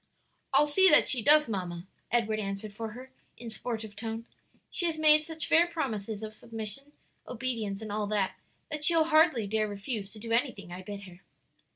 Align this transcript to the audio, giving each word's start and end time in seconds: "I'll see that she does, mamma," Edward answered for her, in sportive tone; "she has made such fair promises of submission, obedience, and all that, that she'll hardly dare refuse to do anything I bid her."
"I'll 0.51 0.65
see 0.65 0.89
that 0.89 1.07
she 1.07 1.21
does, 1.21 1.47
mamma," 1.47 1.85
Edward 2.11 2.39
answered 2.39 2.73
for 2.73 2.93
her, 2.93 3.11
in 3.37 3.51
sportive 3.51 3.95
tone; 3.95 4.25
"she 4.71 4.87
has 4.87 4.97
made 4.97 5.23
such 5.23 5.45
fair 5.45 5.67
promises 5.67 6.23
of 6.23 6.33
submission, 6.33 6.93
obedience, 7.27 7.83
and 7.83 7.91
all 7.91 8.07
that, 8.07 8.35
that 8.71 8.83
she'll 8.83 9.03
hardly 9.03 9.45
dare 9.45 9.67
refuse 9.67 10.09
to 10.09 10.17
do 10.17 10.31
anything 10.31 10.71
I 10.71 10.81
bid 10.81 11.03
her." 11.03 11.21